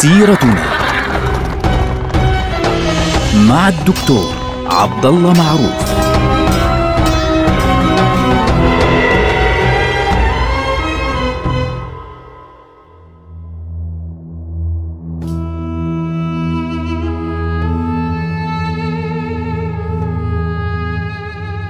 سيرتنا 0.00 0.64
مع 3.48 3.68
الدكتور 3.68 4.34
عبد 4.66 5.06
الله 5.06 5.32
معروف 5.32 5.90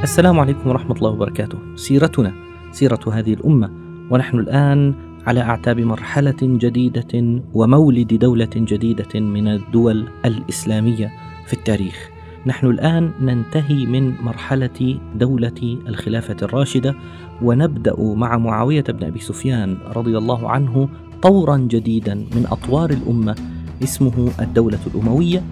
السلام 0.03 0.41
عليكم 0.41 0.69
ورحمة 0.69 0.97
الله 0.97 1.11
وبركاته. 1.11 1.59
سيرتنا 1.77 2.33
سيرة 2.73 3.01
هذه 3.13 3.35
الأمة 3.35 3.71
ونحن 4.11 4.39
الآن 4.39 5.10
على 5.27 5.41
أعتاب 5.41 5.81
مرحلة 5.81 6.37
جديدة 6.43 7.41
ومولد 7.55 8.15
دولة 8.15 8.51
جديدة 8.57 9.21
من 9.21 9.49
الدول 9.49 10.09
الإسلامية 10.25 11.13
في 11.47 11.53
التاريخ. 11.53 12.11
نحن 12.47 12.67
الآن 12.67 13.11
ننتهي 13.21 13.87
من 13.87 14.15
مرحلة 14.23 14.99
دولة 15.15 15.79
الخلافة 15.89 16.37
الراشدة 16.43 16.95
ونبدأ 17.43 17.95
مع 18.01 18.39
معاوية 18.39 18.85
بن 18.89 19.07
أبي 19.07 19.21
سفيان 19.21 19.77
رضي 19.97 20.19
الله 20.19 20.51
عنه 20.51 20.89
طورا 21.23 21.57
جديدا 21.57 22.15
من 22.15 22.47
أطوار 22.51 22.91
الأمة 22.91 23.35
اسمه 23.83 24.31
الدولة 24.41 24.79
الأموية 24.87 25.43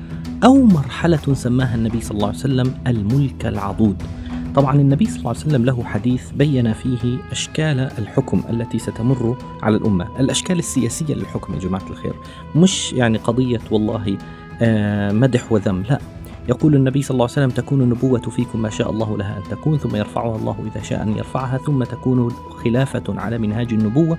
أو 0.45 0.65
مرحلة 0.65 1.35
سماها 1.35 1.75
النبي 1.75 2.01
صلى 2.01 2.15
الله 2.15 2.27
عليه 2.27 2.39
وسلم 2.39 2.75
الملك 2.87 3.47
العضود. 3.47 4.03
طبعا 4.59 4.75
النبي 4.75 5.05
صلى 5.05 5.17
الله 5.19 5.29
عليه 5.29 5.41
وسلم 5.41 5.65
له 5.65 5.85
حديث 5.85 6.31
بين 6.31 6.73
فيه 6.73 7.19
أشكال 7.31 7.81
الحكم 7.99 8.43
التي 8.51 8.79
ستمر 8.79 9.37
على 9.63 9.77
الأمة. 9.77 10.09
الأشكال 10.21 10.59
السياسية 10.59 11.15
للحكم 11.15 11.55
يا 11.55 11.59
جماعة 11.59 11.83
الخير 11.91 12.15
مش 12.57 12.93
يعني 12.93 13.19
قضية 13.19 13.61
والله 13.71 14.19
آه، 14.63 15.13
مدح 15.13 15.53
وذم 15.53 15.83
لا. 15.91 15.99
يقول 16.49 16.75
النبي 16.75 17.03
صلى 17.03 17.15
الله 17.15 17.25
عليه 17.25 17.33
وسلم 17.33 17.51
تكون 17.51 17.83
النبوة 17.83 18.21
فيكم 18.21 18.63
ما 18.63 18.71
شاء 18.71 18.91
الله 18.91 19.19
لها 19.19 19.39
أن 19.39 19.43
تكون 19.51 19.79
ثم 19.79 19.97
يرفعها 19.97 20.37
الله 20.37 20.57
إذا 20.75 20.83
شاء 20.83 21.03
أن 21.03 21.17
يرفعها 21.17 21.59
ثم 21.59 21.85
تكون 21.85 22.31
خلافة 22.65 23.05
على 23.09 23.39
منهاج 23.39 23.73
النبوة 23.73 24.19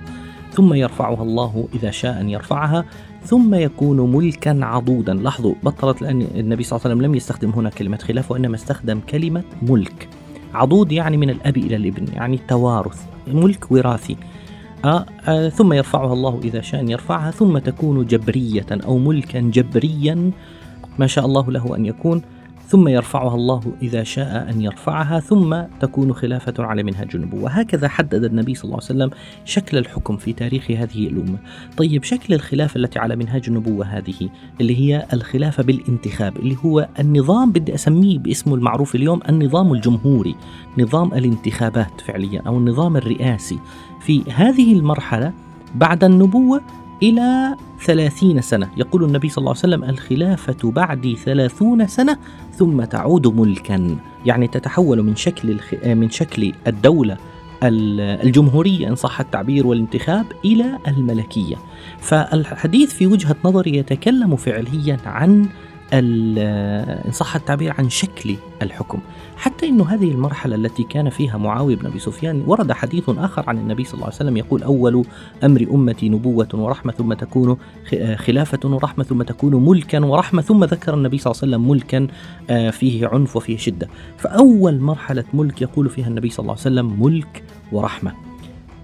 ثم 0.52 0.74
يرفعها 0.74 1.22
الله 1.22 1.68
إذا 1.74 1.90
شاء 1.90 2.20
أن 2.20 2.28
يرفعها 2.30 2.84
ثم 3.24 3.54
يكون 3.54 4.12
ملكا 4.16 4.64
عضودا. 4.64 5.14
لاحظوا 5.14 5.54
بطلت 5.62 6.02
لأن 6.02 6.22
النبي 6.22 6.62
صلى 6.62 6.76
الله 6.76 6.84
عليه 6.84 6.94
وسلم 6.96 7.06
لم 7.06 7.14
يستخدم 7.14 7.50
هنا 7.50 7.70
كلمة 7.70 7.96
خلافة 7.98 8.32
وإنما 8.32 8.54
استخدم 8.54 9.00
كلمة 9.00 9.42
ملك. 9.62 10.08
عضود 10.54 10.92
يعني 10.92 11.16
من 11.16 11.30
الأب 11.30 11.56
إلى 11.56 11.76
الابن 11.76 12.12
يعني 12.12 12.40
توارث 12.48 13.02
ملك 13.28 13.72
وراثي. 13.72 14.16
آه 14.84 15.06
آه 15.28 15.48
ثم 15.48 15.72
يرفعها 15.72 16.12
الله 16.12 16.40
إذا 16.44 16.60
شاء 16.60 16.90
يرفعها 16.90 17.30
ثم 17.30 17.58
تكون 17.58 18.06
جبرية 18.06 18.66
أو 18.70 18.98
ملكا 18.98 19.40
جبريا 19.40 20.30
ما 20.98 21.06
شاء 21.06 21.26
الله 21.26 21.50
له 21.50 21.76
أن 21.76 21.86
يكون. 21.86 22.22
ثم 22.70 22.88
يرفعها 22.88 23.34
الله 23.34 23.60
إذا 23.82 24.02
شاء 24.02 24.50
أن 24.50 24.60
يرفعها 24.60 25.20
ثم 25.20 25.62
تكون 25.80 26.12
خلافة 26.12 26.54
على 26.58 26.82
منهج 26.82 27.08
النبوة. 27.14 27.50
هكذا 27.50 27.88
حدد 27.88 28.24
النبي 28.24 28.54
صلى 28.54 28.64
الله 28.64 28.74
عليه 28.76 28.84
وسلم 28.84 29.10
شكل 29.44 29.78
الحكم 29.78 30.16
في 30.16 30.32
تاريخ 30.32 30.70
هذه 30.70 31.06
الأمة. 31.06 31.38
طيب 31.76 32.04
شكل 32.04 32.34
الخلافة 32.34 32.78
التي 32.78 32.98
على 32.98 33.16
منهج 33.16 33.44
النبوة 33.48 33.86
هذه 33.86 34.28
اللي 34.60 34.76
هي 34.80 35.06
الخلافة 35.12 35.62
بالانتخاب 35.62 36.36
اللي 36.36 36.56
هو 36.64 36.88
النظام 37.00 37.52
بدي 37.52 37.74
أسميه 37.74 38.18
باسمه 38.18 38.54
المعروف 38.54 38.94
اليوم 38.94 39.20
النظام 39.28 39.72
الجمهوري 39.72 40.34
نظام 40.78 41.14
الانتخابات 41.14 42.00
فعليا 42.00 42.42
أو 42.46 42.58
النظام 42.58 42.96
الرئاسي. 42.96 43.58
في 44.00 44.22
هذه 44.32 44.72
المرحلة 44.72 45.32
بعد 45.74 46.04
النبوة 46.04 46.60
إلى 47.02 47.56
ثلاثين 47.84 48.40
سنة. 48.40 48.70
يقول 48.76 49.04
النبي 49.04 49.28
صلى 49.28 49.42
الله 49.42 49.50
عليه 49.50 49.58
وسلم 49.58 49.84
الخلافة 49.84 50.70
بعد 50.70 51.16
ثلاثون 51.24 51.86
سنة 51.86 52.18
ثم 52.52 52.84
تعود 52.84 53.26
ملكا. 53.26 53.96
يعني 54.26 54.48
تتحول 54.48 55.02
من 55.02 55.16
شكل 55.16 55.50
الخ... 55.50 55.74
من 55.84 56.10
شكل 56.10 56.52
الدولة 56.66 57.16
الجمهورية 57.62 58.88
إن 58.88 58.94
صح 58.94 59.20
التعبير 59.20 59.66
والانتخاب 59.66 60.26
إلى 60.44 60.78
الملكية. 60.88 61.56
فالحديث 61.98 62.94
في 62.94 63.06
وجهة 63.06 63.36
نظري 63.44 63.76
يتكلم 63.76 64.36
فعليا 64.36 64.96
عن 65.06 65.46
إن 65.92 67.12
صح 67.12 67.36
التعبير 67.36 67.74
عن 67.78 67.90
شكل 67.90 68.36
الحكم. 68.62 68.98
حتى 69.36 69.68
أن 69.68 69.80
هذه 69.80 70.10
المرحلة 70.10 70.56
التي 70.56 70.82
كان 70.82 71.10
فيها 71.10 71.38
معاوية 71.38 71.76
بن 71.76 71.86
أبي 71.86 71.98
سفيان 71.98 72.42
ورد 72.46 72.72
حديث 72.72 73.08
آخر 73.08 73.44
عن 73.46 73.58
النبي 73.58 73.84
صلى 73.84 73.94
الله 73.94 74.04
عليه 74.04 74.14
وسلم 74.14 74.36
يقول 74.36 74.62
أول 74.62 75.04
أمر 75.44 75.66
أمتي 75.70 76.08
نبوة 76.08 76.48
ورحمة 76.54 76.92
ثم 76.92 77.12
تكون 77.12 77.56
خلافة 78.16 78.58
ورحمة 78.64 79.04
ثم 79.04 79.22
تكون 79.22 79.68
ملكا 79.68 80.04
ورحمة 80.04 80.42
ثم 80.42 80.64
ذكر 80.64 80.94
النبي 80.94 81.18
صلى 81.18 81.32
الله 81.32 81.42
عليه 81.42 81.56
وسلم 81.56 81.70
ملكا 81.70 82.06
فيه 82.70 83.06
عنف 83.06 83.36
وفيه 83.36 83.56
شدة. 83.56 83.88
فأول 84.18 84.80
مرحلة 84.80 85.24
ملك 85.34 85.62
يقول 85.62 85.88
فيها 85.88 86.08
النبي 86.08 86.30
صلى 86.30 86.44
الله 86.44 86.52
عليه 86.52 86.60
وسلم 86.60 87.02
ملك 87.02 87.42
ورحمة. 87.72 88.12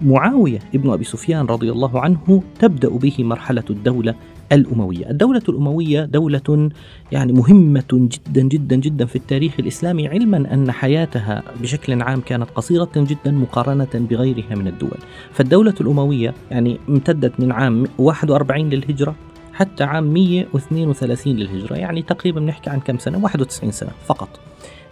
معاوية 0.01 0.59
ابن 0.75 0.89
أبي 0.89 1.03
سفيان 1.03 1.45
رضي 1.45 1.71
الله 1.71 1.99
عنه 1.99 2.43
تبدأ 2.59 2.89
به 2.89 3.15
مرحلة 3.19 3.63
الدولة 3.69 4.15
الأموية. 4.51 5.09
الدولة 5.09 5.41
الأموية 5.49 6.05
دولة 6.05 6.69
يعني 7.11 7.33
مهمة 7.33 7.83
جدا 7.93 8.41
جدا 8.41 8.75
جدا 8.75 9.05
في 9.05 9.15
التاريخ 9.15 9.53
الإسلامي 9.59 10.07
علما 10.07 10.53
أن 10.53 10.71
حياتها 10.71 11.43
بشكل 11.61 12.01
عام 12.01 12.21
كانت 12.21 12.49
قصيرة 12.55 12.91
جدا 12.95 13.31
مقارنة 13.31 13.87
بغيرها 13.93 14.55
من 14.55 14.67
الدول. 14.67 14.97
فالدولة 15.31 15.73
الأموية 15.81 16.33
يعني 16.51 16.79
امتدت 16.89 17.39
من 17.39 17.51
عام 17.51 17.87
41 17.97 18.69
للهجرة 18.69 19.15
حتى 19.53 19.83
عام 19.83 20.13
132 20.13 21.35
للهجرة 21.35 21.75
يعني 21.75 22.01
تقريبا 22.01 22.39
نحكي 22.39 22.69
عن 22.69 22.79
كم 22.79 22.97
سنة؟ 22.97 23.23
91 23.23 23.71
سنة 23.71 23.89
فقط. 24.05 24.29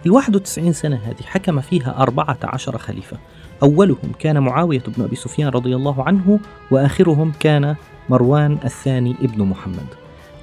ال 0.06 0.12
91 0.12 0.74
سنة 0.74 0.96
هذه 0.96 1.24
حكم 1.26 1.62
فيها 1.62 2.02
14 2.02 2.78
خليفة. 2.78 3.18
أولهم 3.64 4.12
كان 4.20 4.40
معاوية 4.40 4.84
بن 4.98 5.04
أبي 5.04 5.16
سفيان 5.16 5.50
رضي 5.50 5.76
الله 5.76 6.04
عنه 6.04 6.40
وآخرهم 6.72 7.32
كان 7.40 7.76
مروان 8.10 8.58
الثاني 8.66 9.16
ابن 9.22 9.44
محمد. 9.44 9.86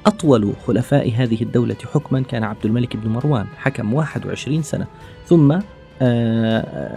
أطول 0.07 0.53
خلفاء 0.67 1.13
هذه 1.17 1.43
الدولة 1.43 1.77
حكما 1.95 2.21
كان 2.21 2.45
عبد 2.45 2.67
الملك 2.67 2.97
بن 2.97 3.11
مروان 3.11 3.47
حكم 3.59 3.95
21 3.95 4.63
سنة. 4.63 4.87
ثم 5.27 5.59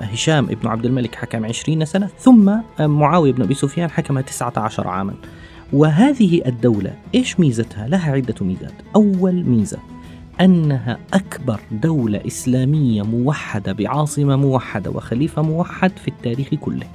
هشام 0.02 0.46
ابن 0.46 0.68
عبد 0.68 0.86
الملك 0.86 1.16
حكم 1.16 1.46
20 1.46 1.86
سنة. 1.86 2.10
ثم 2.20 2.52
معاوية 2.80 3.34
بن 3.34 3.42
أبي 3.42 3.54
سفيان 3.54 3.90
حكم 3.90 4.20
19 4.20 4.88
عاما. 4.88 5.14
وهذه 5.74 6.42
الدولة 6.46 6.94
إيش 7.16 7.40
ميزتها؟ 7.40 7.88
لها 7.88 8.12
عدة 8.12 8.36
ميزات. 8.42 8.74
أول 8.96 9.44
ميزة 9.44 9.78
أنها 10.42 10.98
أكبر 11.14 11.60
دولة 11.72 12.22
إسلامية 12.28 13.02
موحدة 13.02 13.74
بعاصمة 13.74 14.36
موحدة 14.36 14.92
وخليفة 14.92 15.42
موحد 15.42 15.92
في 15.98 16.08
التاريخ 16.08 16.48
كله. 16.50 16.88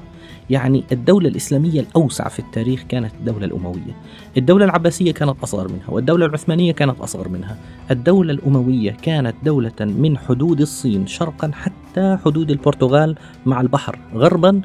يعني 0.50 0.84
الدولة 0.92 1.28
الإسلامية 1.28 1.80
الأوسع 1.80 2.28
في 2.28 2.38
التاريخ 2.38 2.82
كانت 2.88 3.12
الدولة 3.20 3.46
الأموية. 3.46 3.96
الدولة 4.36 4.64
العباسية 4.64 5.12
كانت 5.12 5.36
أصغر 5.42 5.68
منها 5.68 5.90
والدولة 5.90 6.26
العثمانية 6.26 6.72
كانت 6.72 7.00
أصغر 7.00 7.28
منها. 7.28 7.56
الدولة 7.90 8.32
الأموية 8.32 8.90
كانت 8.90 9.34
دولة 9.44 9.80
من 9.80 10.18
حدود 10.18 10.60
الصين 10.60 11.06
شرقا 11.06 11.50
حتى 11.54 12.18
حدود 12.24 12.50
البرتغال 12.50 13.16
مع 13.46 13.60
البحر 13.60 13.98
غربا. 14.14 14.60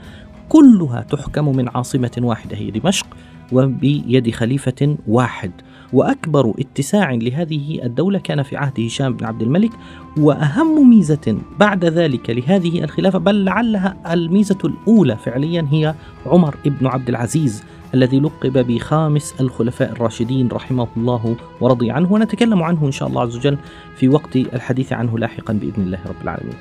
كلها 0.50 1.02
تحكم 1.02 1.58
من 1.58 1.70
عاصمة 1.70 2.12
واحدة 2.18 2.58
هي 2.58 2.72
دمشق 2.72 3.08
وبيد 3.52 4.32
خليفة 4.32 4.98
واحد. 5.08 5.52
وأكبر 5.94 6.54
اتساع 6.60 7.12
لهذه 7.12 7.80
الدولة 7.84 8.20
كان 8.20 8.44
في 8.44 8.58
عهد 8.58 8.80
هشام 8.80 9.14
بن 9.14 9.26
عبد 9.26 9.42
الملك 9.42 9.72
وأهم 10.18 10.90
ميزة 10.90 11.38
بعد 11.60 11.86
ذلك 11.86 12.30
لهذه 12.30 12.84
الخلافة 12.84 13.20
بل 13.20 13.46
لعلها 13.46 14.14
الميزة 14.14 14.58
الأولى 14.66 15.16
فعليا 15.16 15.68
هي 15.72 15.96
عمر 16.26 16.56
بن 16.66 16.88
عبد 16.88 17.10
العزيز 17.10 17.64
الذي 17.94 18.20
لقب 18.20 18.58
بخامس 18.58 19.36
الخلفاء 19.40 19.92
الراشدين 19.92 20.48
رحمه 20.48 20.88
الله 20.98 21.36
ورضي 21.62 21.92
عنه 21.92 22.14
ونتكلم 22.14 22.64
عنه 22.64 22.86
إن 22.86 22.92
شاء 22.92 23.08
الله 23.10 23.22
عز 23.22 23.36
وجل 23.38 23.58
في 23.96 24.10
وقت 24.10 24.36
الحديث 24.36 24.94
عنه 24.94 25.20
لاحقا 25.20 25.54
بإذن 25.54 25.84
الله 25.84 26.00
رب 26.06 26.22
العالمين. 26.24 26.56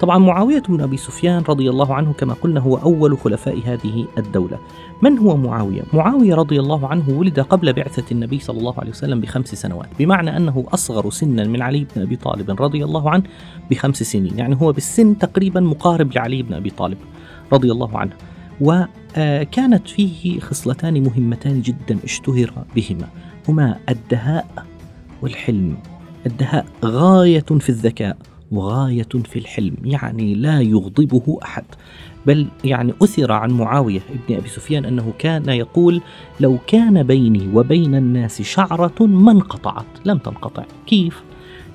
طبعا 0.00 0.18
معاوية 0.18 0.62
بن 0.68 0.80
أبي 0.80 0.96
سفيان 0.96 1.42
رضي 1.48 1.70
الله 1.70 1.94
عنه 1.94 2.12
كما 2.12 2.34
قلنا 2.34 2.60
هو 2.60 2.76
أول 2.76 3.18
خلفاء 3.18 3.58
هذه 3.64 4.06
الدولة. 4.18 4.58
من 5.02 5.18
هو 5.18 5.36
معاوية؟ 5.36 5.82
معاوية 5.92 6.34
رضي 6.34 6.60
الله 6.60 6.88
عنه 6.88 7.10
ولد 7.10 7.40
قبل 7.40 7.72
بعثة 7.72 8.04
النبي 8.12 8.38
صلى 8.38 8.58
الله 8.58 8.74
عليه 8.78 8.90
وسلم 8.90 9.20
بخمس 9.20 9.54
سنوات 9.54 9.88
بمعنى 9.98 10.36
أنه 10.36 10.64
أصغر 10.74 11.10
سنا 11.10 11.44
من 11.44 11.62
علي 11.62 11.86
بن 11.96 12.02
أبي 12.02 12.16
طالب 12.16 12.62
رضي 12.62 12.84
الله 12.84 13.10
عنه 13.10 13.22
بخمس 13.70 14.02
سنين 14.02 14.38
يعني 14.38 14.56
هو 14.60 14.72
بالسن 14.72 15.18
تقريبا 15.18 15.60
مقارب 15.60 16.12
لعلي 16.14 16.42
بن 16.42 16.54
أبي 16.54 16.70
طالب 16.70 16.98
رضي 17.52 17.72
الله 17.72 17.98
عنه. 17.98 18.12
وكانت 18.60 19.88
فيه 19.88 20.40
خصلتان 20.40 21.02
مهمتان 21.02 21.62
جدا 21.62 21.98
اشتهر 22.04 22.52
بهما. 22.76 23.08
هما 23.48 23.76
الدهاء 23.88 24.66
والحلم. 25.22 25.76
الدهاء 26.26 26.66
غاية 26.84 27.40
في 27.40 27.68
الذكاء. 27.68 28.16
وغاية 28.50 29.08
في 29.24 29.38
الحلم 29.38 29.74
يعني 29.84 30.34
لا 30.34 30.60
يغضبه 30.60 31.38
أحد. 31.42 31.64
بل 32.26 32.46
يعني 32.64 32.92
أثر 33.02 33.32
عن 33.32 33.50
معاوية 33.50 34.00
ابن 34.10 34.36
أبي 34.36 34.48
سفيان 34.48 34.84
أنه 34.84 35.12
كان 35.18 35.48
يقول 35.48 36.00
لو 36.40 36.58
كان 36.66 37.02
بيني 37.02 37.48
وبين 37.54 37.94
الناس 37.94 38.42
شعرة 38.42 39.06
ما 39.06 39.32
انقطعت. 39.32 39.86
لم 40.04 40.18
تنقطع. 40.18 40.64
كيف؟ 40.86 41.22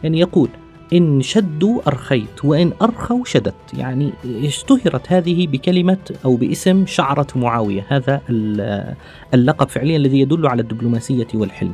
يعني 0.04 0.20
يقول 0.20 0.50
إن 0.94 1.22
شدوا 1.22 1.81
أرخيت 1.88 2.46
وإن 2.46 2.72
أرخوا 2.81 3.25
شدت. 3.25 3.74
يعني 3.74 4.14
اشتهرت 4.25 5.12
هذه 5.12 5.48
بكلمة 5.48 6.18
أو 6.25 6.36
باسم 6.36 6.86
شعرة 6.86 7.28
معاوية. 7.36 7.86
هذا 7.90 8.22
اللقب 9.34 9.68
فعليا 9.68 9.98
الذي 9.98 10.20
يدل 10.20 10.48
على 10.48 10.62
الدبلوماسية 10.62 11.28
والحلم. 11.34 11.74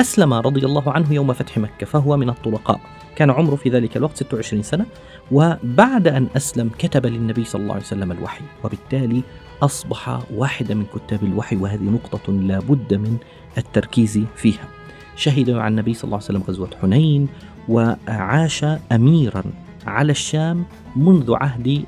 أسلم 0.00 0.34
رضي 0.34 0.66
الله 0.66 0.92
عنه 0.92 1.12
يوم 1.12 1.32
فتح 1.32 1.58
مكة 1.58 1.86
فهو 1.86 2.16
من 2.16 2.28
الطلقاء. 2.28 2.80
كان 3.16 3.30
عمره 3.30 3.56
في 3.56 3.68
ذلك 3.68 3.96
الوقت 3.96 4.16
26 4.16 4.62
سنة 4.62 4.86
وبعد 5.32 6.08
أن 6.08 6.28
أسلم 6.36 6.70
كتب 6.78 7.06
للنبي 7.06 7.44
صلى 7.44 7.62
الله 7.62 7.74
عليه 7.74 7.84
وسلم 7.84 8.12
الوحي 8.12 8.44
وبالتالي 8.64 9.22
أصبح 9.62 10.18
واحدا 10.34 10.74
من 10.74 10.84
كتاب 10.94 11.24
الوحي 11.24 11.56
وهذه 11.56 11.82
نقطة 11.82 12.32
لا 12.32 12.58
بد 12.58 12.94
من 12.94 13.16
التركيز 13.58 14.20
فيها. 14.36 14.68
شهد 15.16 15.50
مع 15.50 15.68
النبي 15.68 15.94
صلى 15.94 16.04
الله 16.04 16.16
عليه 16.16 16.24
وسلم 16.24 16.42
غزوة 16.42 16.70
حنين 16.82 17.28
وعاش 17.68 18.64
أميرا 18.92 19.42
على 19.86 20.12
الشام 20.12 20.64
منذ 20.96 21.34
عهد 21.34 21.84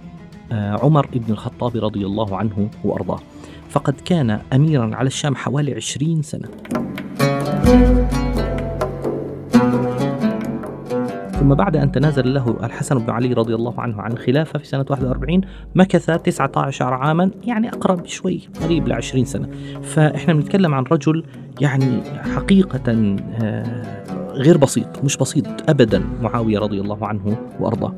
آه، 0.53 0.79
عمر 0.83 1.07
بن 1.13 1.33
الخطاب 1.33 1.77
رضي 1.77 2.07
الله 2.07 2.37
عنه 2.37 2.71
وأرضاه. 2.85 3.21
فقد 3.71 3.95
كان 4.05 4.41
أميرا 4.53 4.97
على 4.97 5.07
الشام 5.07 5.37
حوالي 5.37 5.75
عشرين 5.75 6.23
سنة. 6.23 6.49
ثم 11.47 11.55
بعد 11.55 11.77
أن 11.77 11.93
تنازل 11.93 12.35
له 12.35 12.57
الحسن 12.63 12.99
بن 12.99 13.11
علي 13.11 13.33
رضي 13.33 13.55
الله 13.55 13.81
عنه 13.81 14.03
عن 14.03 14.13
الخلافة 14.13 14.59
في 14.59 14.67
سنة 14.67 14.85
41 14.91 15.41
مكث 15.75 16.11
19 16.11 16.95
عاما 16.95 17.31
يعني 17.45 17.69
أقرب 17.69 18.07
شوي 18.07 18.41
قريب 18.63 18.89
ل 18.89 18.93
20 18.93 19.25
سنة. 19.25 19.49
فإحنا 19.83 20.35
بنتكلم 20.35 20.75
عن 20.75 20.85
رجل 20.85 21.25
يعني 21.61 22.03
حقيقة 22.35 23.15
آه، 23.43 24.33
غير 24.33 24.57
بسيط 24.57 25.05
مش 25.05 25.17
بسيط 25.17 25.47
أبدا 25.69 26.03
معاوية 26.23 26.59
رضي 26.59 26.81
الله 26.81 27.07
عنه 27.07 27.37
وأرضاه. 27.61 27.95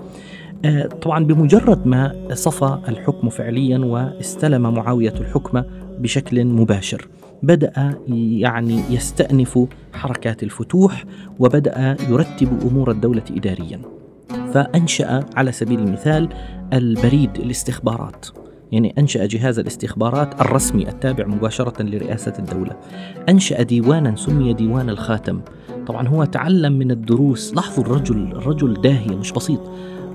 آه، 0.64 0.86
طبعا 0.86 1.24
بمجرد 1.24 1.86
ما 1.86 2.12
صفى 2.32 2.78
الحكم 2.88 3.28
فعليا 3.28 3.78
واستلم 3.78 4.74
معاوية 4.74 5.14
الحكم 5.20 5.62
بشكل 5.98 6.44
مباشر. 6.44 7.08
بدأ 7.42 7.94
يعني 8.08 8.80
يستأنف 8.90 9.58
حركات 9.92 10.42
الفتوح 10.42 11.04
وبدأ 11.38 11.96
يرتب 12.08 12.48
أمور 12.66 12.90
الدولة 12.90 13.22
إداريا. 13.30 13.80
فأنشأ 14.52 15.24
على 15.36 15.52
سبيل 15.52 15.80
المثال 15.80 16.28
البريد 16.72 17.30
الاستخبارات 17.36 18.26
يعني 18.72 18.94
أنشأ 18.98 19.26
جهاز 19.26 19.58
الاستخبارات 19.58 20.40
الرسمي 20.40 20.88
التابع 20.88 21.26
مباشرة 21.26 21.82
لرئاسة 21.82 22.32
الدولة. 22.38 22.76
أنشأ 23.28 23.62
ديوانا 23.62 24.16
سمي 24.16 24.52
ديوان 24.52 24.90
الخاتم. 24.90 25.40
طبعا 25.86 26.08
هو 26.08 26.24
تعلم 26.24 26.72
من 26.72 26.90
الدروس. 26.90 27.54
لاحظوا 27.54 27.84
الرجل 27.84 28.32
الرجل 28.32 28.80
داهية 28.80 29.16
مش 29.16 29.32
بسيط. 29.32 29.60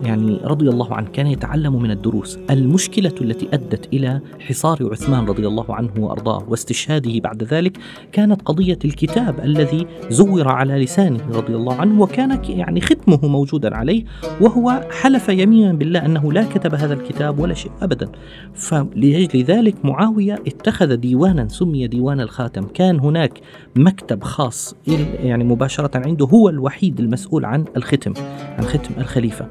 يعني 0.05 0.39
رضي 0.43 0.69
الله 0.69 0.93
عنه 0.93 1.07
كان 1.07 1.27
يتعلم 1.27 1.81
من 1.81 1.91
الدروس. 1.91 2.39
المشكلة 2.49 3.13
التي 3.21 3.47
أدت 3.53 3.93
إلى 3.93 4.21
حصار 4.39 4.89
عثمان 4.91 5.25
رضي 5.25 5.47
الله 5.47 5.75
عنه 5.75 5.91
وأرضاه 5.97 6.43
واستشهاده 6.47 7.19
بعد 7.19 7.43
ذلك 7.43 7.77
كانت 8.11 8.41
قضية 8.41 8.79
الكتاب 8.85 9.39
الذي 9.39 9.87
زور 10.09 10.47
على 10.47 10.83
لسانه 10.83 11.19
رضي 11.29 11.55
الله 11.55 11.75
عنه 11.75 12.01
وكان 12.01 12.39
يعني 12.49 12.81
ختمه 12.81 13.19
موجودا 13.23 13.75
عليه 13.75 14.03
وهو 14.41 14.89
حلف 15.01 15.29
يمينا 15.29 15.73
بالله 15.73 16.05
أنه 16.05 16.33
لا 16.33 16.43
كتب 16.43 16.75
هذا 16.75 16.93
الكتاب 16.93 17.39
ولا 17.39 17.53
شيء 17.53 17.71
أبدا. 17.81 18.09
فلأجل 18.53 19.43
ذلك 19.43 19.85
معاوية 19.85 20.33
اتخذ 20.47 20.95
ديوانا 20.95 21.47
سمي 21.47 21.87
ديوان 21.87 22.21
الخاتم. 22.21 22.61
كان 22.73 22.99
هناك 22.99 23.41
مكتب 23.75 24.23
خاص 24.23 24.75
يعني 25.23 25.43
مباشرة 25.43 25.97
عنده 25.97 26.25
هو 26.25 26.49
الوحيد 26.49 26.99
المسؤول 26.99 27.45
عن 27.45 27.65
الختم 27.77 28.13
عن 28.57 28.63
ختم 28.63 28.93
الخليفة. 28.97 29.47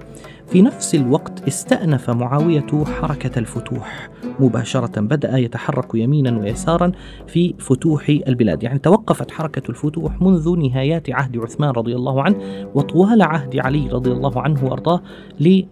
في 0.53 0.63
نفس 0.63 0.95
الوقت 0.95 1.49
استأنف 1.49 2.11
معاوية 2.11 2.67
حركة 3.01 3.39
الفتوح. 3.39 4.09
مباشرة 4.41 5.01
بدأ 5.01 5.39
يتحرك 5.39 5.95
يمينا 5.95 6.39
ويسارا 6.39 6.93
في 7.27 7.55
فتوح 7.59 8.09
البلاد. 8.09 8.63
يعني 8.63 8.79
توقفت 8.79 9.31
حركة 9.31 9.71
الفتوح 9.71 10.23
منذ 10.23 10.57
نهايات 10.59 11.11
عهد 11.11 11.39
عثمان 11.39 11.71
رضي 11.71 11.97
الله 11.97 12.23
عنه 12.23 12.37
وطوال 12.75 13.23
عهد 13.23 13.57
علي 13.57 13.89
رضي 13.91 14.13
الله 14.13 14.41
عنه 14.41 14.65
وأرضاه 14.65 15.03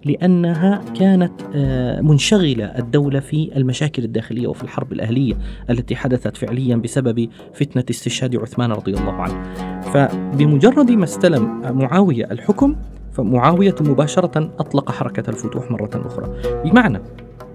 لأنها 0.05 0.81
كانت 0.99 1.33
آه، 1.55 2.01
منشغلة 2.01 2.65
الدولة 2.65 3.21
في 3.21 3.51
المشاكل 3.57 4.05
الداخلية 4.05 4.47
وفي 4.47 4.63
الحرب 4.63 4.93
الأهلية 4.93 5.35
التي 5.71 5.97
حدثت 5.97 6.37
فعليا 6.37 6.77
بسبب 6.77 7.29
فتنة 7.55 7.85
استشهاد 7.91 8.37
عثمان 8.37 8.73
رضي 8.73 8.95
الله 8.95 9.13
عنه. 9.13 9.43
فبمجرد 9.81 10.91
ما 10.91 11.05
استلم 11.05 11.61
معاوية 11.79 12.25
الحكم 12.31 12.77
فمعاوية 13.13 13.75
مباشرة 13.81 14.51
أطلق 14.59 14.91
حركة 14.91 15.31
الفتوح 15.31 15.71
مرة 15.71 15.91
أخرى. 16.07 16.29
بمعنى 16.65 17.01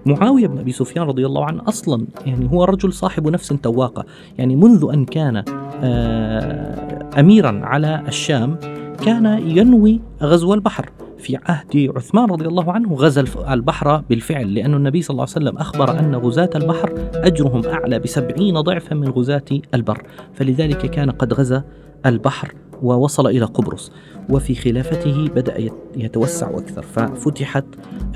معاوية 0.06 0.46
بن 0.46 0.58
أبي 0.58 0.72
سفيان 0.72 1.06
رضي 1.06 1.26
الله 1.26 1.44
عنه 1.44 1.62
أصلا 1.68 2.06
يعني 2.26 2.50
هو 2.52 2.64
رجل 2.64 2.92
صاحب 2.92 3.28
نفس 3.28 3.48
تواقة. 3.48 4.04
يعني 4.38 4.56
منذ 4.56 4.88
أن 4.92 5.04
كان 5.04 5.44
آه، 5.82 7.20
أميرا 7.20 7.60
على 7.62 8.02
الشام 8.08 8.56
كان 9.04 9.26
ينوي 9.48 10.00
غزو 10.22 10.54
البحر. 10.54 10.90
في 11.18 11.38
عهد 11.48 11.92
عثمان 11.96 12.30
رضي 12.30 12.46
الله 12.46 12.72
عنه 12.72 12.94
غزا 12.94 13.24
البحر 13.50 14.02
بالفعل 14.10 14.54
لأن 14.54 14.74
النبي 14.74 15.02
صلى 15.02 15.14
الله 15.14 15.26
عليه 15.36 15.46
وسلم 15.46 15.58
أخبر 15.58 15.98
أن 15.98 16.14
غزاة 16.14 16.50
البحر 16.54 16.92
أجرهم 17.14 17.66
أعلى 17.66 17.98
بسبعين 17.98 18.60
ضعفا 18.60 18.94
من 18.94 19.08
غزاة 19.08 19.44
البر. 19.74 20.02
فلذلك 20.34 20.90
كان 20.90 21.10
قد 21.10 21.32
غزا 21.32 21.64
البحر. 22.06 22.54
ووصل 22.82 23.26
إلى 23.26 23.44
قبرص 23.44 23.92
وفي 24.30 24.54
خلافته 24.54 25.28
بدأ 25.28 25.70
يتوسع 25.96 26.50
أكثر 26.50 26.82
ففتحت 26.82 27.64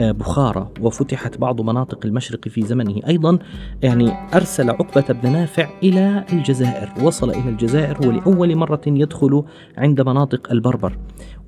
آه، 0.01 0.13
بخارى 0.13 0.69
وفتحت 0.81 1.39
بعض 1.39 1.61
مناطق 1.61 2.07
المشرق 2.07 2.49
في 2.49 2.63
زمنه. 2.63 3.01
أيضا 3.09 3.39
يعني 3.83 4.13
أرسل 4.35 4.71
عقبة 4.71 5.21
بن 5.23 5.33
نافع 5.33 5.69
إلى 5.83 6.25
الجزائر 6.33 6.93
وصل 7.03 7.31
إلى 7.31 7.49
الجزائر 7.49 8.09
ولأول 8.09 8.57
مرة 8.57 8.81
يدخل 8.87 9.45
عند 9.77 10.01
مناطق 10.01 10.51
البربر. 10.53 10.99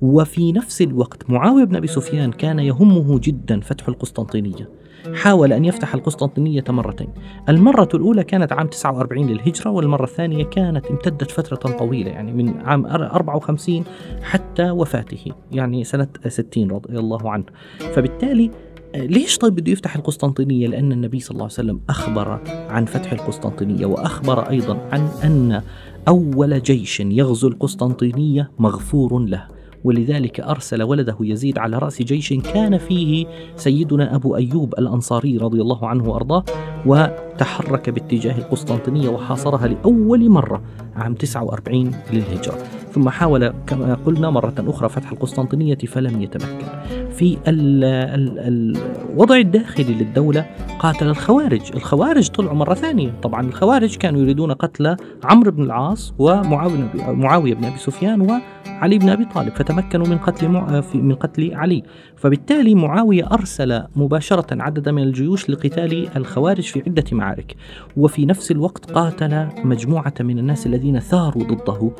وفي 0.01 0.51
نفس 0.51 0.81
الوقت 0.81 1.29
معاوية 1.29 1.63
بن 1.63 1.75
أبي 1.75 1.87
سفيان 1.87 2.31
كان 2.31 2.59
يهمه 2.59 3.19
جدا 3.23 3.59
فتح 3.59 3.87
القسطنطينية. 3.87 4.82
حاول 5.13 5.53
أن 5.53 5.65
يفتح 5.65 5.93
القسطنطينية 5.93 6.63
مرتين. 6.69 7.07
المرة 7.49 7.89
الأولى 7.93 8.23
كانت 8.23 8.51
عام 8.53 8.67
49 8.67 9.27
للهجرة 9.27 9.71
والمرة 9.71 10.03
الثانية 10.03 10.43
كانت 10.43 10.85
امتدت 10.85 11.31
فترة 11.31 11.55
طويلة 11.55 12.11
يعني 12.11 12.33
من 12.33 12.61
عام 12.61 12.85
54 12.85 13.83
حتى 14.21 14.69
وفاته 14.69 15.31
يعني 15.51 15.83
سنة 15.83 16.07
60 16.27 16.71
رضي 16.71 16.99
الله 16.99 17.31
عنه. 17.31 17.45
فبالتالي 17.79 18.51
ليش 18.95 19.37
طيب 19.37 19.55
بده 19.55 19.71
يفتح 19.71 19.95
القسطنطينية؟ 19.95 20.67
لأن 20.67 20.91
النبي 20.91 21.19
صلى 21.19 21.31
الله 21.31 21.43
عليه 21.43 21.53
وسلم 21.53 21.79
أخبر 21.89 22.39
عن 22.47 22.85
فتح 22.85 23.11
القسطنطينية 23.11 23.85
وأخبر 23.85 24.49
أيضا 24.49 24.89
عن 24.91 25.07
أن 25.23 25.61
أول 26.07 26.61
جيش 26.61 26.99
يغزو 26.99 27.47
القسطنطينية 27.47 28.51
مغفور 28.59 29.19
له. 29.19 29.47
ولذلك 29.83 30.39
أرسل 30.39 30.83
ولده 30.83 31.15
يزيد 31.21 31.57
على 31.57 31.77
رأس 31.77 32.01
جيش 32.01 32.33
كان 32.33 32.77
فيه 32.77 33.25
سيدنا 33.55 34.15
أبو 34.15 34.35
أيوب 34.35 34.73
الأنصاري 34.79 35.37
رضي 35.37 35.61
الله 35.61 35.87
عنه 35.87 36.09
وأرضاه 36.09 36.43
وتحرك 36.85 37.89
باتجاه 37.89 38.37
القسطنطينية 38.37 39.09
وحاصرها 39.09 39.67
لأول 39.67 40.29
مرة 40.29 40.61
عام 40.95 41.13
49 41.13 41.91
للهجرة. 42.13 42.82
ثم 42.93 43.09
حاول 43.09 43.53
كما 43.67 43.97
قلنا 44.05 44.29
مرة 44.29 44.53
أخرى 44.59 44.89
فتح 44.89 45.11
القسطنطينية 45.11 45.75
فلم 45.75 46.21
يتمكن. 46.21 46.65
في 47.11 47.37
الوضع 47.47 49.35
الداخلي 49.35 49.93
للدولة 49.93 50.45
قاتل 50.79 51.07
الخوارج. 51.07 51.61
الخوارج 51.75 52.29
طلعوا 52.29 52.55
مرة 52.55 52.73
ثانية. 52.73 53.11
طبعا 53.23 53.41
الخوارج 53.41 53.95
كانوا 53.95 54.21
يريدون 54.21 54.51
قتل 54.51 54.95
عمرو 55.23 55.51
بن 55.51 55.63
العاص 55.63 56.13
ومعاوية 56.19 57.53
بن 57.53 57.65
أبي 57.65 57.77
سفيان 57.77 58.21
وعلي 58.21 58.97
بن 58.97 59.09
أبي 59.09 59.25
طالب 59.25 59.53
فتمكنوا 59.55 60.07
من 60.07 60.17
قتل 60.17 60.49
من 60.93 61.15
قتل 61.15 61.53
علي. 61.53 61.83
فبالتالي 62.15 62.75
معاوية 62.75 63.27
أرسل 63.31 63.83
مباشرة 63.95 64.63
عددا 64.63 64.91
من 64.91 65.03
الجيوش 65.03 65.49
لقتال 65.49 66.17
الخوارج 66.17 66.63
في 66.63 66.83
عدة 66.87 67.03
معارك. 67.11 67.55
وفي 67.97 68.25
نفس 68.25 68.51
الوقت 68.51 68.91
قاتل 68.91 69.47
مجموعة 69.63 70.13
من 70.19 70.39
الناس 70.39 70.67
الذين 70.67 70.99
ثاروا 70.99 71.43
ضده. 71.43 71.91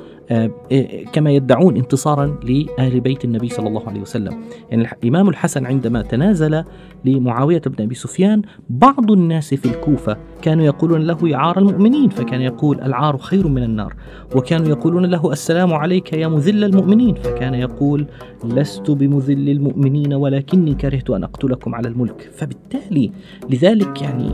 كما 1.13 1.31
يدعون 1.31 1.77
انتصارا 1.77 2.39
لآل 2.43 2.99
بيت 2.99 3.25
النبي 3.25 3.49
صلى 3.49 3.67
الله 3.67 3.87
عليه 3.87 4.01
وسلم. 4.01 4.33
يعني 4.71 4.87
الإمام 5.03 5.29
الحسن 5.29 5.65
عندما 5.65 6.01
تنازل 6.01 6.63
لمعاوية 7.05 7.61
بن 7.65 7.83
أبي 7.83 7.95
سفيان 7.95 8.41
بعض 8.69 9.11
الناس 9.11 9.53
في 9.53 9.65
الكوفة 9.65 10.17
كانوا 10.41 10.65
يقولون 10.65 11.01
له 11.01 11.17
يعار 11.23 11.59
المؤمنين 11.59 12.09
فكان 12.09 12.41
يقول 12.41 12.81
العار 12.81 13.17
خير 13.17 13.47
من 13.47 13.63
النار 13.63 13.95
وكانوا 14.35 14.67
يقولون 14.67 15.05
له 15.05 15.31
السلام 15.31 15.73
عليك 15.73 16.13
يا 16.13 16.27
مذل 16.27 16.63
المؤمنين 16.63 17.15
فكان 17.15 17.53
يقول 17.53 18.07
لست 18.45 18.91
بمذل 18.91 19.49
المؤمنين 19.49 20.13
ولكني 20.13 20.73
كرهت 20.73 21.09
أن 21.09 21.23
أقتلكم 21.23 21.75
على 21.75 21.87
الملك. 21.87 22.31
فبالتالي 22.35 23.11
لذلك 23.49 24.01
يعني 24.01 24.29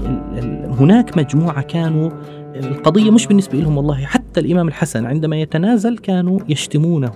هناك 0.79 1.17
مجموعة 1.17 1.62
كانوا 1.62 2.10
القضية 2.55 3.12
مش 3.12 3.27
بالنسبة 3.27 3.60
لهم 3.60 3.77
والله 3.77 4.05
حتى 4.05 4.28
الإمام 4.39 4.67
الحسن 4.67 5.05
عندما 5.05 5.41
يتنازل 5.41 5.98
كانوا 5.98 6.39
يشتمونه 6.50 7.12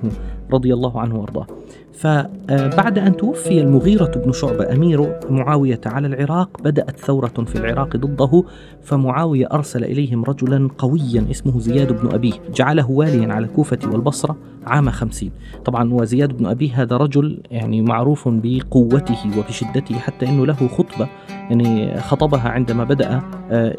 رضي 0.52 0.74
الله 0.74 1.00
عنه 1.02 1.20
وأرضاه. 1.20 1.48
فبعد 1.94 3.00
أن 3.00 3.18
توفي 3.18 3.62
المغيرة 3.62 4.12
بن 4.26 4.32
شعبة 4.32 4.74
أمير 4.74 5.20
معاوية 5.30 5.82
على 5.86 6.08
العراق 6.08 6.62
بدأت 6.64 7.00
ثورة 7.00 7.28
في 7.28 7.56
العراق 7.56 7.98
ضده 7.98 8.44
فمعاوية 8.84 9.48
أرسل 9.52 9.84
إليهم 9.84 10.24
رجلا 10.24 10.70
قويا 10.78 11.26
اسمه 11.32 11.60
زياد 11.60 12.02
بن 12.02 12.14
أبيه 12.14 12.34
جعله 12.56 12.92
واليا 12.92 13.34
على 13.34 13.46
الكوفة 13.46 13.80
والبصرة 13.86 14.38
عام 14.66 14.90
خمسين. 14.90 15.32
طبعا 15.66 15.94
وزياد 15.94 16.38
بن 16.38 16.46
أبيه 16.46 16.82
هذا 16.82 16.98
رجل 16.98 17.40
يعني 17.52 17.82
معروف 17.82 18.28
بقوته 18.28 19.40
وبشدته 19.40 19.96
حتى 19.96 20.30
أنه 20.30 20.46
له 20.46 20.68
خطبة 20.68 21.08
يعني 21.32 22.02
خطبها 22.02 22.50
عندما 22.50 22.84
بدأ 22.84 23.22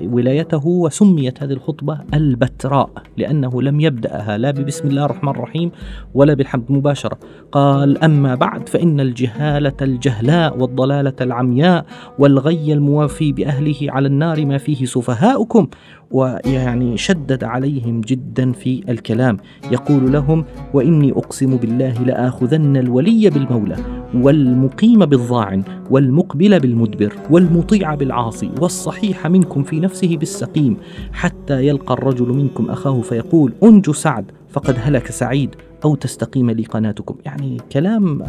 ولايته 0.04 0.66
وسميت 0.66 1.42
هذه 1.42 1.52
الخطبة 1.52 1.98
البتراء 2.14 2.90
لأنه 3.16 3.62
لم 3.62 3.80
يبدأها 3.80 4.38
لا 4.38 4.50
ببسم 4.50 4.88
الله 4.88 5.04
الرحمن 5.04 5.30
الرحيم 5.30 5.70
ولا 6.14 6.34
بالحمد 6.34 6.64
مباشرة. 6.68 7.18
قال 7.52 8.04
أما 8.04 8.34
بعد 8.34 8.68
فإن 8.68 9.00
الجهالة 9.00 9.72
الجهلاء 9.82 10.58
والضلالة 10.58 11.12
العمياء 11.20 11.86
والغي 12.18 12.72
الموافي 12.72 13.32
بأهله 13.32 13.76
على 13.82 14.06
النار 14.08 14.46
ما 14.46 14.58
فيه 14.58 14.84
سفهاؤكم 14.84 15.66
ويعني 16.10 16.96
شدد 16.96 17.44
عليهم 17.44 18.00
جدا 18.00 18.52
في 18.52 18.82
الكلام. 18.88 19.36
يقول 19.72 20.12
لهم 20.12 20.44
وإني 20.74 21.12
أقسم 21.12 21.56
بالله 21.56 21.92
لآخذن 22.04 22.76
الولي 22.76 23.30
بالمولى 23.30 23.76
والمقيم 24.14 25.06
بالضاعن 25.06 25.62
والمقبل 25.90 26.60
بالمدبر 26.60 27.12
والمطيع 27.30 27.94
بالعاصي 27.94 28.50
والصحيح 28.60 29.26
منكم 29.26 29.62
في 29.64 29.80
نفسه 29.80 30.16
بالسقيم 30.16 30.76
حتى 31.12 31.66
يلقى 31.66 31.94
الرجل 31.94 32.28
منكم 32.28 32.70
أخاه 32.70 33.00
فيقول 33.00 33.52
أنجو 33.62 33.92
سعد 33.92 34.24
فقد 34.50 34.74
هلك 34.78 35.10
سعيد 35.10 35.54
أو 35.84 35.94
تستقيم 35.94 36.50
لي 36.50 36.64
قناتكم. 36.64 37.16
يعني 37.24 37.60
كلام 37.72 38.22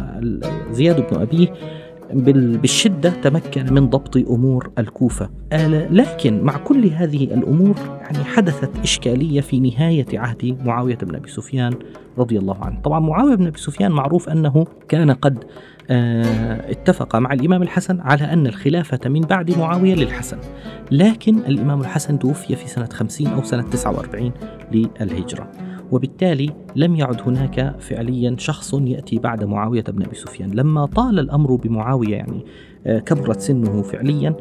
زياد 0.70 0.96
بن 1.10 1.20
أبيه 1.20 1.54
بالشدة 2.12 3.10
تمكن 3.10 3.74
من 3.74 3.86
ضبط 3.90 4.16
أمور 4.16 4.70
الكوفة. 4.78 5.30
لكن 5.90 6.42
مع 6.42 6.56
كل 6.56 6.86
هذه 6.86 7.24
الأمور 7.24 7.74
يعني 8.00 8.24
حدثت 8.24 8.70
إشكالية 8.82 9.40
في 9.40 9.60
نهاية 9.60 10.06
عهد 10.18 10.58
معاوية 10.64 10.96
بن 10.96 11.14
أبي 11.14 11.28
سفيان 11.28 11.72
رضي 12.18 12.38
الله 12.38 12.64
عنه. 12.64 12.80
طبعا 12.80 13.00
معاوية 13.00 13.34
بن 13.34 13.46
أبي 13.46 13.58
سفيان 13.58 13.92
معروف 13.92 14.28
أنه 14.28 14.66
كان 14.88 15.10
قد 15.10 15.44
آه، 15.90 16.70
اتفق 16.70 17.16
مع 17.16 17.32
الإمام 17.32 17.62
الحسن 17.62 18.00
على 18.00 18.24
أن 18.24 18.46
الخلافة 18.46 19.08
من 19.08 19.20
بعد 19.20 19.58
معاوية 19.58 19.94
للحسن. 19.94 20.38
لكن 20.90 21.38
الإمام 21.38 21.80
الحسن 21.80 22.18
توفي 22.18 22.56
في 22.56 22.68
سنة 22.68 22.88
50 22.92 23.26
أو 23.26 23.42
سنة 23.42 23.62
49 23.62 24.32
للهجرة. 24.72 25.50
وبالتالي 25.92 26.50
لم 26.76 26.96
يعد 26.96 27.20
هناك 27.20 27.74
فعليا 27.78 28.36
شخص 28.38 28.74
يأتي 28.74 29.18
بعد 29.18 29.44
معاوية 29.44 29.84
بن 29.88 30.02
أبي 30.02 30.14
سفيان. 30.14 30.50
لما 30.50 30.86
طال 30.86 31.18
الأمر 31.18 31.54
بمعاوية 31.54 32.16
يعني 32.16 32.44
آه، 32.86 32.98
كبرت 32.98 33.40
سنه 33.40 33.82
فعليا 33.82 34.36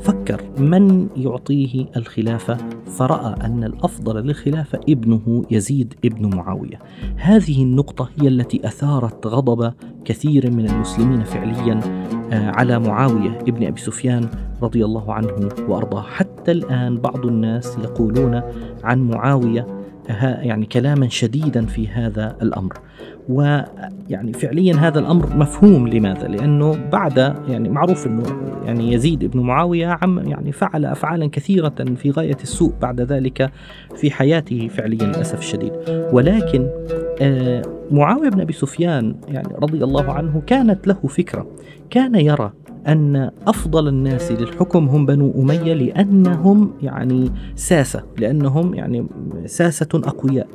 فكر 0.00 0.42
من 0.58 1.08
يعطيه 1.16 1.86
الخلافة 1.96 2.56
فرأى 2.86 3.34
أن 3.46 3.64
الأفضل 3.64 4.16
للخلافة 4.16 4.80
ابنه 4.88 5.44
يزيد 5.50 5.94
ابن 6.04 6.36
معاوية. 6.36 6.78
هذه 7.16 7.62
النقطة 7.62 8.08
هي 8.20 8.28
التي 8.28 8.66
أثارت 8.66 9.26
غضب 9.26 9.72
كثير 10.04 10.50
من 10.50 10.70
المسلمين 10.70 11.24
فعليا 11.24 11.80
آه، 12.32 12.50
على 12.50 12.78
معاوية 12.78 13.38
ابن 13.38 13.66
أبي 13.66 13.80
سفيان 13.80 14.28
رضي 14.62 14.84
الله 14.84 15.12
عنه 15.12 15.48
وأرضاه. 15.68 16.02
حتى 16.02 16.52
الآن 16.52 16.96
بعض 16.96 17.26
الناس 17.26 17.78
يقولون 17.78 18.42
عن 18.84 19.00
معاوية 19.00 19.79
يعني 20.42 20.66
كلاما 20.66 21.08
شديدا 21.08 21.66
في 21.66 21.88
هذا 21.88 22.36
الأمر. 22.42 22.72
ويعني 23.28 24.32
فعليا 24.32 24.74
هذا 24.74 24.98
الأمر 24.98 25.36
مفهوم 25.36 25.88
لماذا؟ 25.88 26.28
لأنه 26.28 26.78
بعد 26.92 27.18
يعني 27.48 27.68
معروف 27.68 28.06
إنه 28.06 28.22
يعني 28.64 28.92
يزيد 28.92 29.24
بن 29.24 29.40
معاوية 29.40 29.98
عم 30.02 30.18
يعني 30.28 30.52
فعل 30.52 30.84
أفعالا 30.84 31.30
كثيرة 31.30 31.74
في 31.96 32.10
غاية 32.10 32.36
السوء 32.42 32.72
بعد 32.82 33.00
ذلك 33.00 33.50
في 33.96 34.10
حياته 34.10 34.68
فعليا 34.68 35.06
للأسف 35.06 35.38
الشديد. 35.38 35.72
ولكن 36.12 36.68
آه، 37.20 37.62
معاوية 37.90 38.28
بن 38.28 38.40
أبي 38.40 38.52
سفيان 38.52 39.14
يعني 39.28 39.54
رضي 39.54 39.84
الله 39.84 40.12
عنه 40.12 40.42
كانت 40.46 40.86
له 40.86 40.94
فكرة. 40.94 41.46
كان 41.90 42.14
يرى 42.14 42.52
أن 42.88 43.30
أفضل 43.46 43.88
الناس 43.88 44.32
للحكم 44.32 44.88
هم 44.88 45.06
بنو 45.06 45.32
أمية 45.42 45.72
لأنهم 45.74 46.70
يعني 46.82 47.30
ساسة 47.56 48.02
لأنهم 48.18 48.74
يعني 48.74 49.06
ساسة 49.46 49.88
أقوياء. 49.94 50.46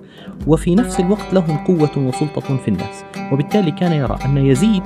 وفي 0.47 0.75
نفس 0.75 0.99
الوقت 0.99 1.33
لهم 1.33 1.57
قوة 1.57 2.07
وسلطة 2.07 2.57
في 2.57 2.67
الناس. 2.67 3.03
وبالتالي 3.31 3.71
كان 3.71 3.91
يرى 3.91 4.17
أن 4.25 4.37
يزيد 4.37 4.83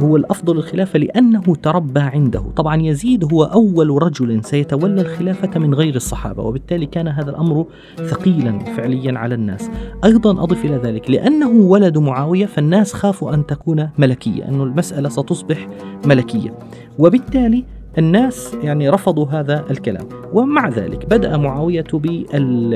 هو 0.00 0.16
الأفضل 0.16 0.56
الخلافة 0.56 0.98
لأنه 0.98 1.42
تربى 1.62 2.00
عنده. 2.00 2.44
طبعا 2.56 2.82
يزيد 2.82 3.32
هو 3.32 3.44
أول 3.44 4.02
رجل 4.02 4.44
سيتولى 4.44 5.00
الخلافة 5.00 5.58
من 5.58 5.74
غير 5.74 5.96
الصحابة 5.96 6.42
وبالتالي 6.42 6.86
كان 6.86 7.08
هذا 7.08 7.30
الأمر 7.30 7.66
ثقيلا 7.96 8.58
فعليا 8.58 9.18
على 9.18 9.34
الناس. 9.34 9.70
أيضا 10.04 10.30
أضف 10.42 10.64
إلى 10.64 10.76
ذلك 10.76 11.10
لأنه 11.10 11.48
ولد 11.48 11.98
معاوية 11.98 12.46
فالناس 12.46 12.92
خافوا 12.92 13.34
أن 13.34 13.46
تكون 13.46 13.88
ملكية 13.98 14.48
أن 14.48 14.60
المسألة 14.60 15.08
ستصبح 15.08 15.68
ملكية. 16.06 16.58
وبالتالي 16.98 17.64
الناس 17.98 18.56
يعني 18.62 18.88
رفضوا 18.88 19.26
هذا 19.26 19.64
الكلام. 19.70 20.08
ومع 20.32 20.68
ذلك 20.68 21.06
بدأ 21.06 21.36
معاوية 21.36 21.84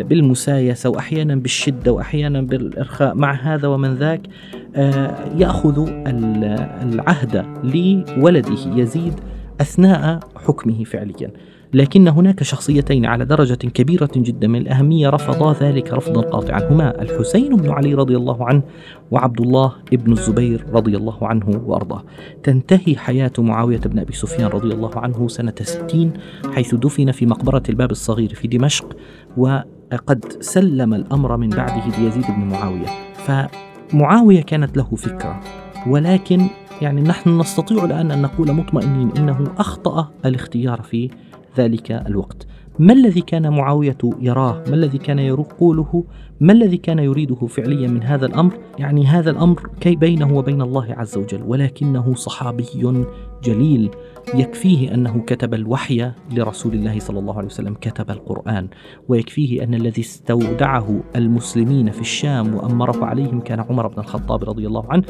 بالمسايسة 0.03 0.91
وأحيانا 0.91 1.37
بالشدة 1.37 1.93
وأحيانا 1.93 2.41
بالإرخاء 2.43 3.15
مع 3.15 3.33
هذا 3.33 3.69
ومن 3.69 3.95
ذاك 3.95 4.21
آه، 4.77 5.15
يأخذ 5.37 5.89
العهد 6.83 7.45
لولده 7.65 8.77
يزيد 8.77 9.15
أثناء 9.61 10.21
حكمه 10.37 10.85
فعليا. 10.85 11.31
لكن 11.73 12.09
هناك 12.09 12.43
شخصيتين 12.43 13.07
على 13.07 13.25
درجة 13.25 13.55
كبيرة 13.55 14.11
جدا 14.17 14.49
من 14.49 14.61
الأهمية 14.61 15.09
رفضا 15.09 15.53
ذلك 15.53 15.93
رفضا 15.93 16.21
قاطعا. 16.21 16.69
هما 16.71 17.03
الحسين 17.03 17.57
بن 17.57 17.71
علي 17.71 17.95
رضي 17.95 18.17
الله 18.17 18.47
عنه 18.47 18.63
وعبد 19.11 19.41
الله 19.41 19.73
بن 19.93 20.13
الزبير 20.13 20.67
رضي 20.73 20.97
الله 20.97 21.27
عنه 21.27 21.63
وأرضاه. 21.67 22.05
تنتهي 22.43 22.97
حياة 22.97 23.33
معاوية 23.39 23.79
بن 23.79 23.99
أبي 23.99 24.13
سفيان 24.13 24.47
رضي 24.49 24.75
الله 24.75 24.99
عنه 24.99 25.29
سنة 25.29 25.55
60 25.63 26.13
حيث 26.55 26.75
دفن 26.75 27.13
في 27.13 27.27
مقبرة 27.27 27.63
الباب 27.69 27.91
الصغير 27.91 28.35
في 28.35 28.49
دمشق 28.49 28.97
وقد 29.37 30.25
سلم 30.41 30.95
الأمر 30.95 31.37
من 31.37 31.49
بعده 31.49 31.99
ليزيد 31.99 32.25
بن 32.29 32.45
معاوية. 32.45 32.87
فمعاوية 33.27 34.43
كانت 34.43 34.77
له 34.77 34.97
فكرة 34.97 35.41
ولكن 35.87 36.47
يعني 36.83 37.01
نحن 37.01 37.41
نستطيع 37.41 37.85
الآن 37.85 38.11
أن 38.11 38.23
نقول 38.23 38.53
مطمئنين 38.53 39.11
إنه 39.17 39.55
أخطأ 39.59 40.11
الاختيار 40.25 40.83
في 40.83 41.11
ذلك 41.59 41.93
الوقت. 41.93 42.47
ما 42.79 42.93
الذي 42.93 43.21
كان 43.21 43.53
معاوية 43.53 43.99
يراه؟ 44.21 44.65
ما 44.69 44.75
الذي 44.75 44.99
كان 44.99 45.19
يقوله؟ 45.19 46.05
ما 46.41 46.53
الذي 46.53 46.77
كان 46.77 46.99
يريده 46.99 47.47
فعليا 47.47 47.89
من 47.89 48.03
هذا 48.03 48.27
الأمر؟ 48.27 48.53
يعني 48.79 49.07
هذا 49.07 49.31
الأمر 49.31 49.71
كي 49.81 49.97
بينه 49.97 50.37
وبين 50.37 50.63
الله 50.63 50.95
عز 50.95 51.19
وجل 51.19 51.43
ولكنه 51.43 52.15
صحابي 52.15 52.65
جليل. 53.45 53.91
يكفيه 54.35 54.95
أنه 54.95 55.21
كتب 55.27 55.55
الوحي 55.55 56.11
لرسول 56.33 56.73
الله 56.73 56.99
صلى 56.99 57.19
الله 57.19 57.37
عليه 57.37 57.47
وسلم 57.47 57.75
كتب 57.75 58.11
القرآن. 58.11 58.69
ويكفيه 59.09 59.65
أن 59.65 59.75
الذي 59.75 60.01
استودعه 60.01 61.01
المسلمين 61.17 61.91
في 61.91 62.01
الشام 62.01 62.55
وأمره 62.55 63.05
عليهم 63.05 63.41
كان 63.41 63.61
عمر 63.61 63.87
بن 63.87 63.99
الخطاب 63.99 64.45
رضي 64.45 64.67
الله 64.67 64.85
عنه. 64.89 65.05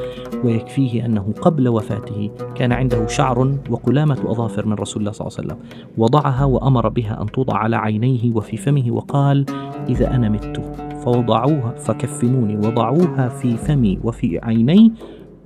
ويكفيه 0.45 1.07
أنه 1.07 1.35
قبل 1.41 1.69
وفاته 1.69 2.31
كان 2.55 2.73
عنده 2.73 3.07
شعر 3.07 3.55
وقلامة 3.71 4.19
أظافر 4.25 4.67
من 4.67 4.73
رسول 4.73 5.01
الله 5.03 5.13
صلى 5.13 5.27
الله 5.27 5.39
عليه 5.39 5.49
وسلم. 5.49 5.89
وضعها 5.99 6.45
وأمر 6.45 6.89
بها 6.89 7.23
أن 7.23 7.27
توضع 7.27 7.57
على 7.57 7.77
عينيه 7.77 8.35
وفي 8.35 8.57
فمه 8.57 8.91
وقال 8.91 9.47
إذا 9.89 10.15
أنا 10.15 10.29
مت 10.29 10.88
فوضعوها 11.05 11.75
فكفنوني 11.79 12.57
وضعوها 12.57 13.29
في 13.29 13.57
فمي 13.57 13.99
وفي 14.05 14.39
عيني 14.43 14.93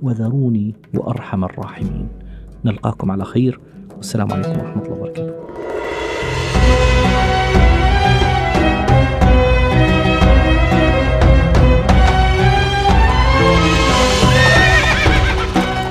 وذروني 0.01 0.75
وأرحم 0.93 1.43
الراحمين. 1.43 2.07
نلقاكم 2.65 3.11
على 3.11 3.25
خير. 3.25 3.59
والسلام 3.97 4.33
عليكم 4.33 4.59
ورحمة 4.59 4.83
الله 4.83 4.97
وبركاته. 4.97 5.33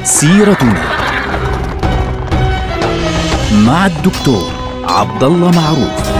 سيرتنا 0.04 0.82
مع 3.66 3.86
الدكتور 3.86 4.44
عبد 4.84 5.22
الله 5.22 5.50
معروف. 5.50 6.11